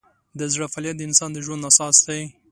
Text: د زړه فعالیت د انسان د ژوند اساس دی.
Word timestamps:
د 0.39 0.41
زړه 0.53 0.65
فعالیت 0.73 0.95
د 0.97 1.01
انسان 1.09 1.29
د 1.33 1.37
ژوند 1.45 1.67
اساس 1.71 1.95
دی. 2.07 2.21